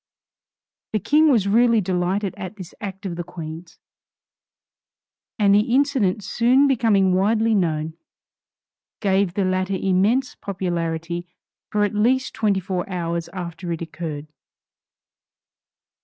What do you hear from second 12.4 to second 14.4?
four hours after it occurred.